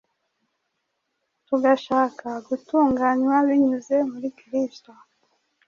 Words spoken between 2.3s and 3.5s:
gutunganywa